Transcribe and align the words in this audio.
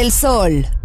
Del 0.00 0.12
sol. 0.12 0.79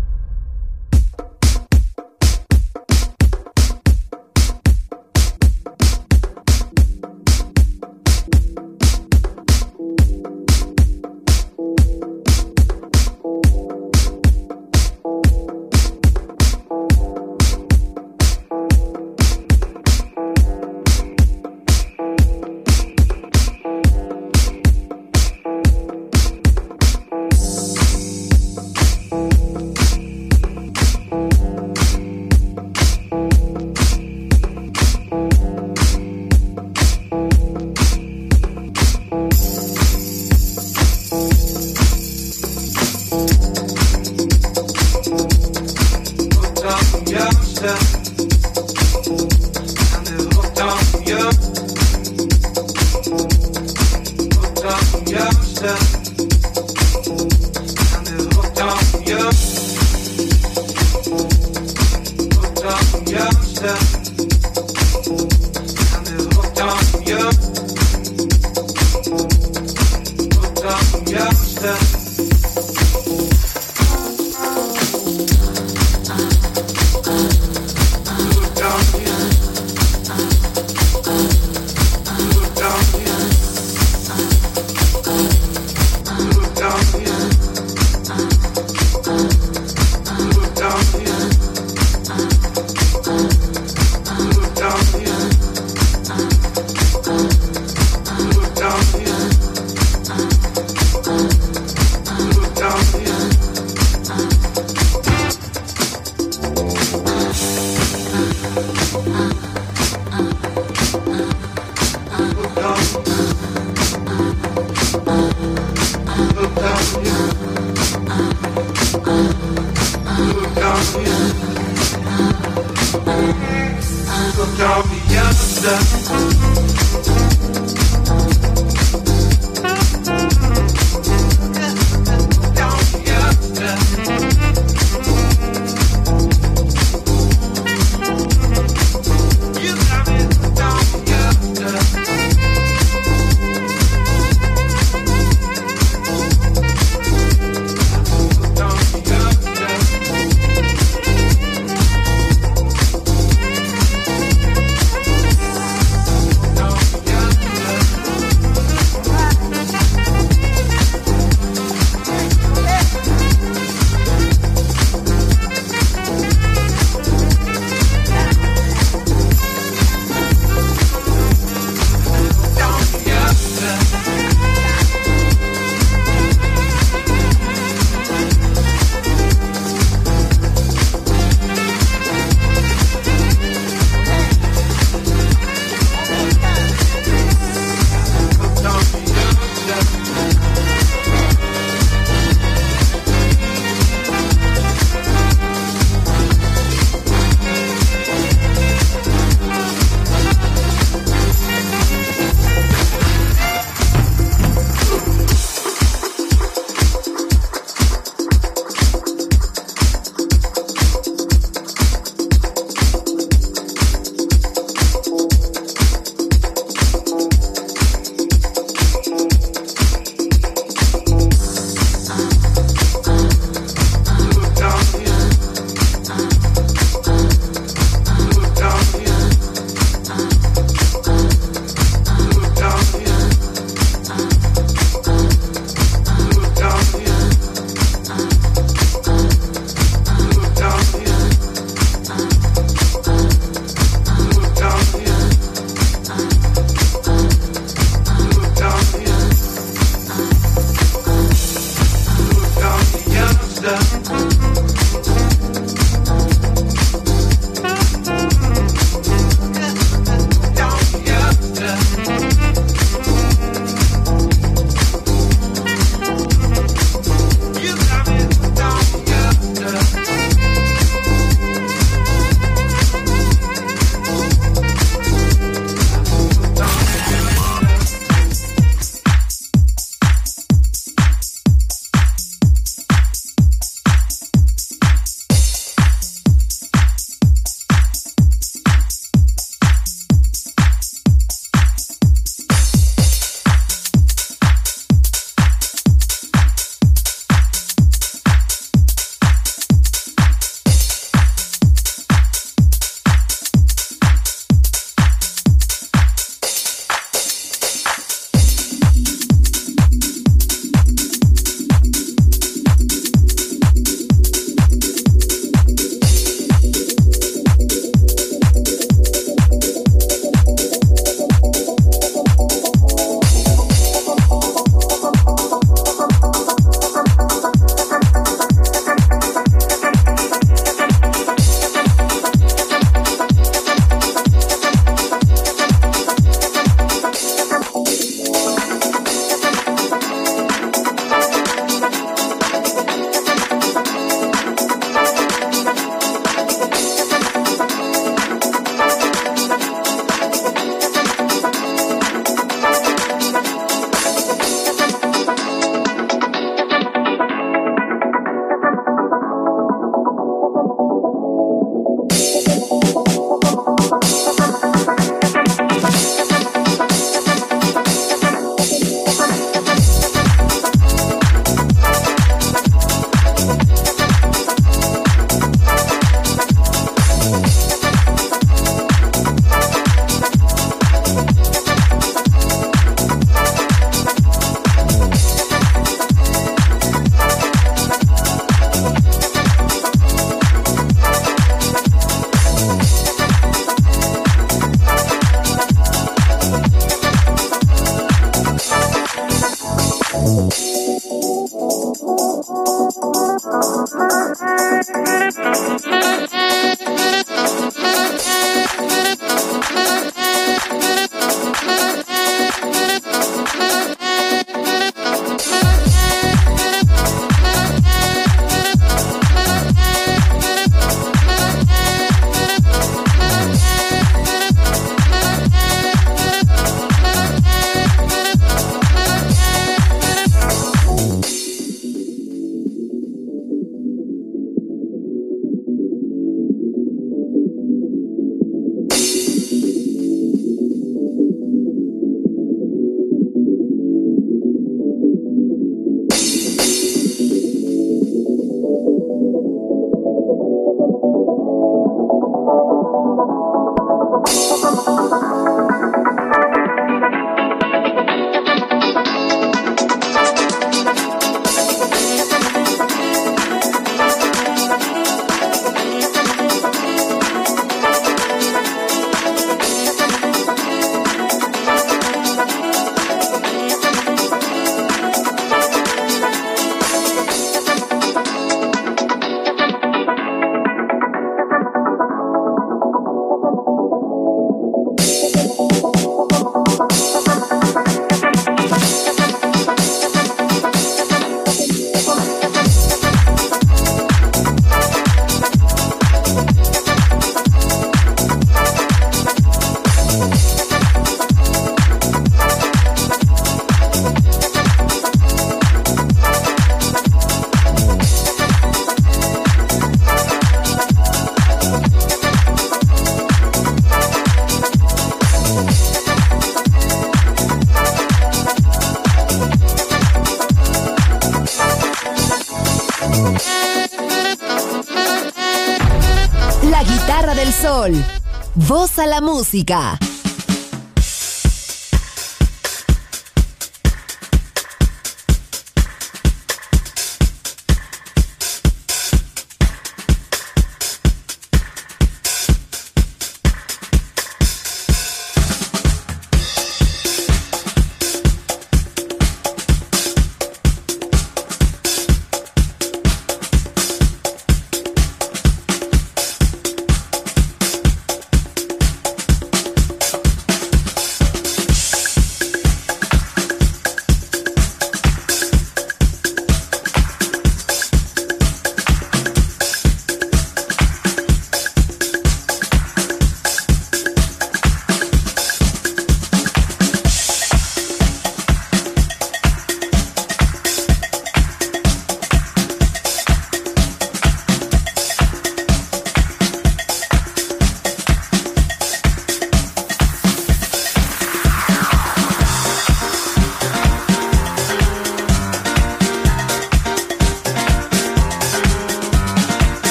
Música. 529.55 530.04